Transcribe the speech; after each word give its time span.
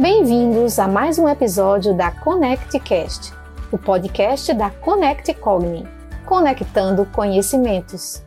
Bem-vindos 0.00 0.78
a 0.78 0.86
mais 0.86 1.18
um 1.18 1.28
episódio 1.28 1.92
da 1.92 2.12
ConnectCast, 2.22 3.32
o 3.72 3.76
podcast 3.76 4.54
da 4.54 4.70
Connect 4.70 5.34
Cogni, 5.34 5.82
conectando 6.24 7.04
conhecimentos. 7.10 8.22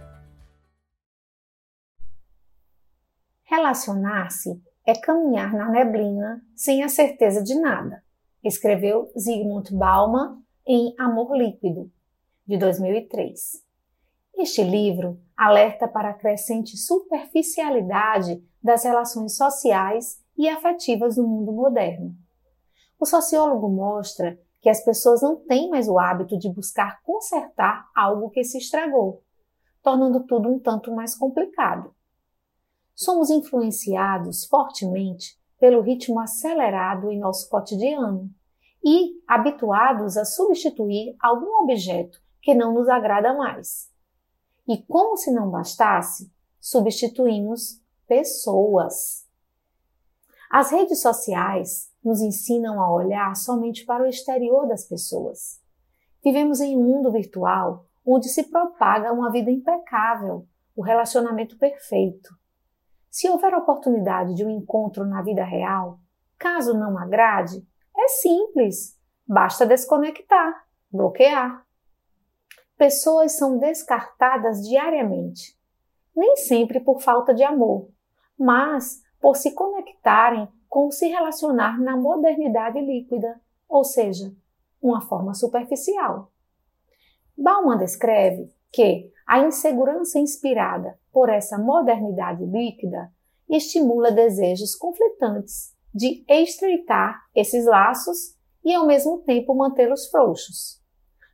Relacionar-se 3.43 4.61
é 4.85 4.93
caminhar 4.99 5.53
na 5.53 5.69
neblina 5.69 6.43
sem 6.57 6.83
a 6.83 6.89
certeza 6.89 7.41
de 7.41 7.55
nada, 7.55 8.03
escreveu 8.43 9.09
Zygmunt 9.17 9.71
Bauman 9.71 10.43
em 10.67 10.93
Amor 10.99 11.37
Líquido, 11.37 11.89
de 12.45 12.57
2003. 12.57 13.63
Este 14.35 14.61
livro 14.61 15.21
alerta 15.37 15.87
para 15.87 16.09
a 16.09 16.13
crescente 16.15 16.75
superficialidade 16.75 18.43
das 18.61 18.83
relações 18.83 19.37
sociais 19.37 20.20
e 20.41 20.49
afetivas 20.49 21.17
no 21.17 21.27
mundo 21.27 21.51
moderno. 21.51 22.15
O 22.99 23.05
sociólogo 23.05 23.69
mostra 23.69 24.39
que 24.59 24.69
as 24.69 24.83
pessoas 24.83 25.21
não 25.21 25.35
têm 25.35 25.69
mais 25.69 25.87
o 25.87 25.99
hábito 25.99 26.35
de 26.35 26.51
buscar 26.51 26.99
consertar 27.03 27.87
algo 27.95 28.31
que 28.31 28.43
se 28.43 28.57
estragou, 28.57 29.21
tornando 29.83 30.23
tudo 30.25 30.49
um 30.49 30.57
tanto 30.57 30.91
mais 30.95 31.13
complicado. 31.13 31.93
Somos 32.95 33.29
influenciados 33.29 34.45
fortemente 34.45 35.39
pelo 35.59 35.81
ritmo 35.81 36.19
acelerado 36.19 37.11
em 37.11 37.19
nosso 37.19 37.47
cotidiano 37.47 38.27
e 38.83 39.21
habituados 39.27 40.17
a 40.17 40.25
substituir 40.25 41.15
algum 41.21 41.61
objeto 41.61 42.19
que 42.41 42.55
não 42.55 42.73
nos 42.73 42.89
agrada 42.89 43.31
mais. 43.35 43.91
E 44.67 44.81
como 44.81 45.17
se 45.17 45.31
não 45.31 45.51
bastasse, 45.51 46.31
substituímos 46.59 47.79
pessoas. 48.07 49.29
As 50.51 50.69
redes 50.69 51.01
sociais 51.01 51.89
nos 52.03 52.19
ensinam 52.19 52.81
a 52.81 52.93
olhar 52.93 53.33
somente 53.37 53.85
para 53.85 54.03
o 54.03 54.05
exterior 54.05 54.67
das 54.67 54.83
pessoas. 54.83 55.61
Vivemos 56.21 56.59
em 56.59 56.75
um 56.75 56.83
mundo 56.83 57.09
virtual 57.09 57.85
onde 58.05 58.27
se 58.27 58.43
propaga 58.51 59.13
uma 59.13 59.31
vida 59.31 59.49
impecável, 59.49 60.45
o 60.75 60.81
relacionamento 60.81 61.57
perfeito. 61.57 62.35
Se 63.09 63.29
houver 63.29 63.53
oportunidade 63.53 64.33
de 64.33 64.43
um 64.43 64.49
encontro 64.49 65.05
na 65.05 65.21
vida 65.21 65.43
real, 65.45 65.99
caso 66.37 66.77
não 66.77 66.97
agrade, 66.97 67.65
é 67.97 68.09
simples, 68.09 68.99
basta 69.25 69.65
desconectar, 69.65 70.65
bloquear. 70.91 71.65
Pessoas 72.77 73.37
são 73.37 73.57
descartadas 73.57 74.67
diariamente, 74.67 75.57
nem 76.13 76.35
sempre 76.35 76.81
por 76.81 77.01
falta 77.01 77.33
de 77.33 77.43
amor, 77.43 77.89
mas 78.37 79.01
por 79.21 79.37
se 79.37 79.53
conectarem 79.53 80.47
com 80.67 80.89
se 80.89 81.07
relacionar 81.07 81.79
na 81.79 81.95
modernidade 81.95 82.79
líquida, 82.81 83.39
ou 83.69 83.83
seja, 83.83 84.33
uma 84.81 85.01
forma 85.01 85.33
superficial. 85.33 86.31
Bauman 87.37 87.77
descreve 87.77 88.51
que 88.71 89.11
a 89.27 89.39
insegurança 89.39 90.17
inspirada 90.17 90.99
por 91.11 91.29
essa 91.29 91.57
modernidade 91.57 92.43
líquida 92.45 93.11
estimula 93.49 94.11
desejos 94.11 94.75
conflitantes 94.75 95.75
de 95.93 96.23
estreitar 96.27 97.21
esses 97.35 97.65
laços 97.65 98.35
e 98.63 98.73
ao 98.73 98.85
mesmo 98.85 99.19
tempo 99.19 99.53
mantê-los 99.53 100.07
frouxos. 100.07 100.81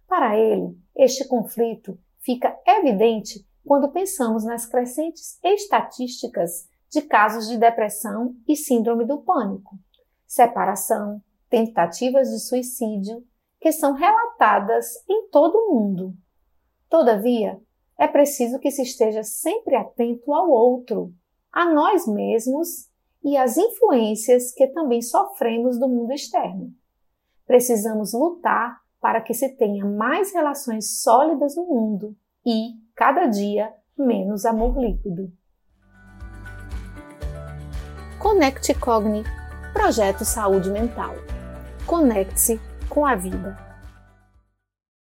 Para 0.07 0.37
ele, 0.37 0.75
este 0.95 1.27
conflito 1.27 1.97
fica 2.19 2.57
evidente 2.65 3.45
quando 3.65 3.91
pensamos 3.91 4.45
nas 4.45 4.65
crescentes 4.65 5.37
estatísticas 5.43 6.67
de 6.89 7.01
casos 7.01 7.47
de 7.47 7.57
depressão 7.57 8.35
e 8.47 8.55
síndrome 8.55 9.05
do 9.05 9.19
pânico, 9.19 9.77
separação, 10.25 11.21
tentativas 11.49 12.29
de 12.29 12.39
suicídio, 12.39 13.23
que 13.59 13.71
são 13.71 13.93
relatadas 13.93 14.85
em 15.09 15.29
todo 15.29 15.55
o 15.55 15.73
mundo. 15.73 16.13
Todavia, 16.89 17.59
é 17.97 18.07
preciso 18.07 18.59
que 18.59 18.71
se 18.71 18.83
esteja 18.83 19.23
sempre 19.23 19.75
atento 19.75 20.33
ao 20.33 20.49
outro, 20.49 21.13
a 21.51 21.71
nós 21.73 22.07
mesmos 22.07 22.87
e 23.23 23.35
às 23.35 23.57
influências 23.57 24.53
que 24.53 24.67
também 24.67 25.01
sofremos 25.01 25.79
do 25.79 25.87
mundo 25.87 26.13
externo. 26.13 26.71
Precisamos 27.45 28.13
lutar 28.13 28.79
para 29.01 29.21
que 29.21 29.33
se 29.33 29.49
tenha 29.49 29.85
mais 29.85 30.33
relações 30.33 31.01
sólidas 31.01 31.55
no 31.55 31.65
mundo 31.65 32.15
e, 32.45 32.73
cada 32.95 33.25
dia, 33.25 33.73
menos 33.97 34.45
amor 34.45 34.77
líquido. 34.77 35.31
Conecte 38.29 38.73
Cogni, 38.73 39.23
projeto 39.71 40.25
Saúde 40.25 40.69
Mental. 40.69 41.15
Conecte-se 41.85 42.59
com 42.89 43.05
a 43.05 43.15
vida. 43.15 43.66